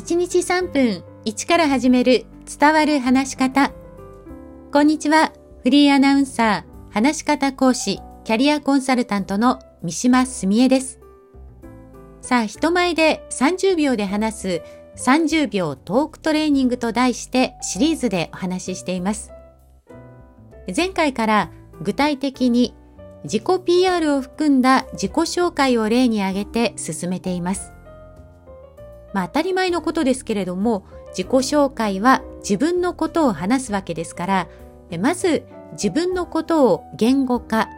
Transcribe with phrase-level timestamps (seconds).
[0.00, 2.24] 1日3分1から始める
[2.58, 3.70] 伝わる話し方。
[4.72, 5.30] こんにちは。
[5.62, 11.00] フリーアナウンサー、話し方講師、キャリアコンサルタントの三島澄江です。
[12.22, 14.62] さあ、人前で30秒で話す
[14.96, 19.32] 30秒トークトレーニングと題してシリーズでお話ししています。
[20.74, 21.50] 前回から
[21.82, 22.74] 具体的に
[23.24, 27.74] 自己 PR を含んだ自己紹介を例に挙げて進めています。
[29.12, 34.48] まあ当たり前のことですけれども、自己紹介は自分のことを話すわけですから、
[35.00, 37.68] まず自分のことを言語化、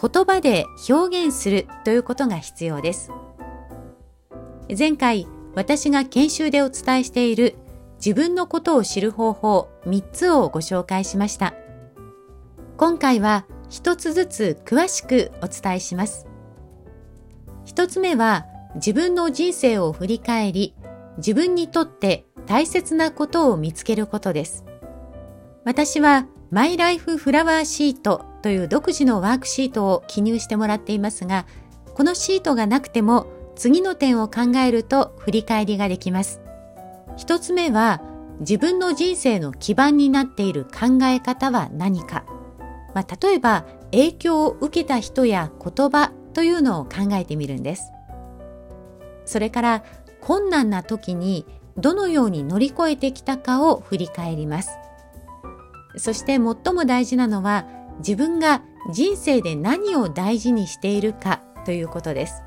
[0.00, 3.10] 言葉で表現するということが必要です。
[4.76, 7.54] 前回私が研修でお伝えしている
[8.04, 11.54] 自分のことを知る方法3つをご紹介しました。
[12.76, 16.26] 今回は一つずつ詳しくお伝えします。
[17.64, 18.44] 一つ目は
[18.74, 20.74] 自分の人生を振り返り、
[21.18, 24.64] 自分にとって大切なことを見つけることです。
[25.64, 31.46] 私はマイライフフラワーシートという独自のワークシートを記入してもらっていますが、
[31.94, 36.40] このシートがなくても次の点を考えると振り返りができます。
[37.16, 38.02] 一つ目は
[38.40, 42.24] 自分の人生の基盤になっている考え方は何か。
[42.94, 47.92] まあ、例えば影響を受けた人や言葉というのを考えてみるんです。
[49.24, 49.84] それから
[50.26, 51.46] 困難な時に
[51.76, 54.70] どのように乗り越えてきたかを振り返ります。
[55.98, 57.64] そして最も大事なのは
[57.98, 62.42] 自分が人生で何を大事にしているかということです。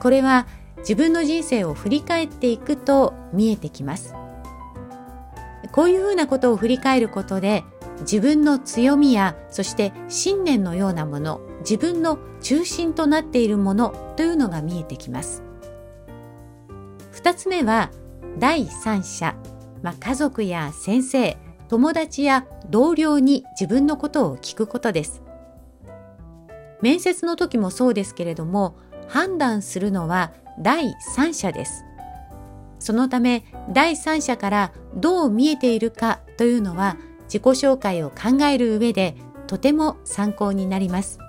[0.00, 0.46] これは
[0.78, 4.14] 自分の人生を振り返っていくと見えてきます。
[5.72, 7.64] こういうふうなことを振り返ることで
[8.00, 15.51] 自分の強みやそして信念のようなもの自分の中心となっているものというのが見えてきます。
[17.22, 17.92] 二つ目は
[18.40, 19.36] 第三者、
[19.80, 21.36] まあ、家族や先生、
[21.68, 25.22] 友達や同僚に自分のことを聞くことです。
[26.80, 28.74] 面接の時もそうですけれども、
[29.06, 31.84] 判断するのは第三者です。
[32.80, 39.14] そのため、第三者からどう見えているかというのは、自己紹介を考える上で
[39.46, 41.20] とても参考になります。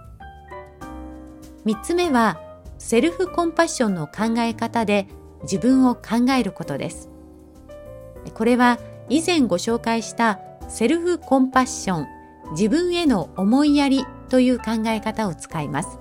[1.65, 2.39] 三つ目は、
[2.79, 5.07] セルフコンパッションの考え方で
[5.43, 7.09] 自分を考えることです。
[8.33, 10.39] これは以前ご紹介した
[10.69, 12.07] セルフコンパッション、
[12.51, 15.99] 自分への思いやりという考え方を使います。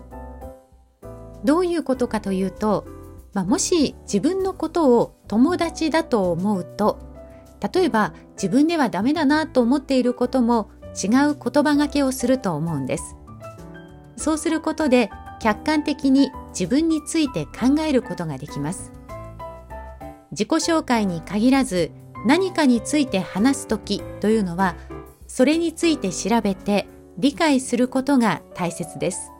[1.44, 2.86] どういうことかというと、
[3.32, 6.98] まあ、もし自分のことを友達だと思うと、
[7.72, 13.16] 例えば自分ではダメだなと思っていることも違う言葉がけをすると思うんです。
[14.16, 15.10] そうすることで
[15.40, 18.92] 客観的に自分について考えることができます。
[20.32, 21.92] 自己紹介に限らず
[22.26, 24.76] 何かについて話す時というのは
[25.26, 26.86] それについて調べて
[27.18, 29.30] 理解することが大切です。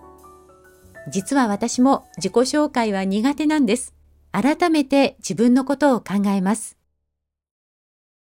[1.11, 3.95] 実は私も自己紹介は苦手なんです。
[4.31, 6.82] 改めて自分のことを考えます。